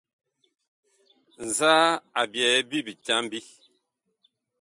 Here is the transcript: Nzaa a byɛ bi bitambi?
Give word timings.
Nzaa 1.47 1.89
a 2.19 2.21
byɛ 2.31 2.49
bi 2.69 2.77
bitambi? 2.87 3.39